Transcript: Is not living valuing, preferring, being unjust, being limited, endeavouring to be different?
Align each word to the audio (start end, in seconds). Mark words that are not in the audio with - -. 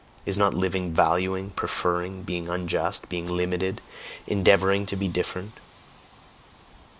Is 0.25 0.35
not 0.35 0.55
living 0.55 0.95
valuing, 0.95 1.51
preferring, 1.51 2.23
being 2.23 2.47
unjust, 2.49 3.07
being 3.07 3.27
limited, 3.27 3.81
endeavouring 4.25 4.87
to 4.87 4.95
be 4.95 5.07
different? 5.07 5.53